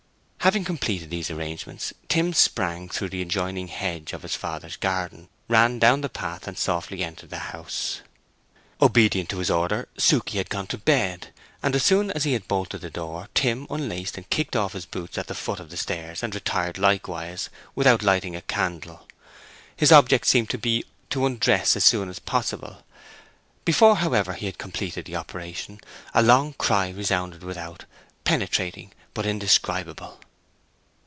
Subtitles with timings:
[0.43, 5.77] Having completed these arrangements, Tim sprang through the adjoining hedge of his father's garden, ran
[5.77, 8.01] down the path, and softly entered the house.
[8.81, 12.47] Obedient to his order, Suke had gone to bed; and as soon as he had
[12.47, 15.77] bolted the door, Tim unlaced and kicked off his boots at the foot of the
[15.77, 19.07] stairs, and retired likewise, without lighting a candle.
[19.75, 22.83] His object seemed to be to undress as soon as possible.
[23.63, 25.81] Before, however, he had completed the operation,
[26.15, 30.19] a long cry resounded without—penetrating, but indescribable.